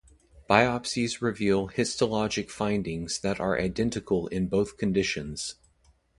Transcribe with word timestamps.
Biopsies 0.49 1.21
reveal 1.21 1.67
histologic 1.69 2.49
findings 2.49 3.19
that 3.19 3.39
are 3.39 3.59
identical 3.61 4.25
in 4.29 4.47
both 4.47 4.75
conditions. 4.77 5.57